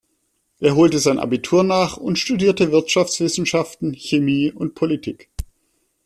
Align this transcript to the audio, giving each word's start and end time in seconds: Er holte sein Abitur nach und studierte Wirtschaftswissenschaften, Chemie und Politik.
Er 0.59 0.75
holte 0.75 0.97
sein 0.97 1.19
Abitur 1.19 1.63
nach 1.63 1.95
und 1.97 2.17
studierte 2.17 2.71
Wirtschaftswissenschaften, 2.71 3.93
Chemie 3.93 4.51
und 4.51 4.73
Politik. 4.73 5.29